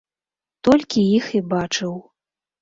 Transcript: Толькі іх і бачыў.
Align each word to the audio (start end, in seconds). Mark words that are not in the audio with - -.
Толькі 0.67 1.03
іх 1.19 1.25
і 1.41 1.43
бачыў. 1.53 1.93